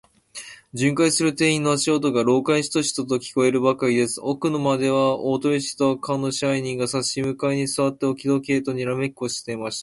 [0.73, 4.19] 巡回する店員の足音が、廊下にシトシトと聞こえるばかりです。
[4.19, 9.79] 奥の間では、大鳥氏と門野支配人が、さし向かいにすわって、置き時計とにらめっこをしていました。